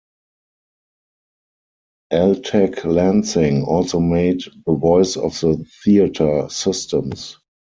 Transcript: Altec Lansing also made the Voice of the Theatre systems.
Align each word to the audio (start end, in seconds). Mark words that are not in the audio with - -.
Altec 2.11 2.83
Lansing 2.85 3.63
also 3.65 3.99
made 3.99 4.41
the 4.65 4.73
Voice 4.73 5.15
of 5.15 5.39
the 5.41 5.63
Theatre 5.83 6.49
systems. 6.49 7.37